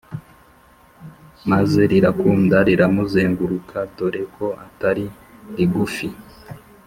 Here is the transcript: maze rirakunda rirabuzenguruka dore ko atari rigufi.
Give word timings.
maze 1.51 1.81
rirakunda 1.91 2.57
rirabuzenguruka 2.67 3.77
dore 3.95 4.21
ko 4.35 4.45
atari 4.65 5.05
rigufi. 5.55 6.07